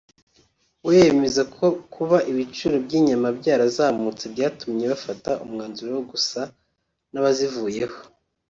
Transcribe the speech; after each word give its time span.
we 0.85 0.91
yemeza 0.99 1.41
ko 1.55 1.65
kuba 1.93 2.17
ibiciro 2.31 2.75
by’inyama 2.85 3.27
byarazamutse 3.39 4.23
byatumye 4.33 4.83
bafata 4.91 5.31
umwanzuro 5.43 5.89
wo 5.97 6.03
gusa 6.11 6.41
n’abazivuyeho 7.11 7.99